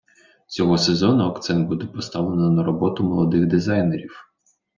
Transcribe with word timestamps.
Цього 0.47 0.77
сезону 0.77 1.23
акцент 1.23 1.67
буде 1.67 1.85
поставлено 1.85 2.51
на 2.51 2.63
роботи 2.63 3.03
молодих 3.03 3.47
дизайнерів. 3.47 4.15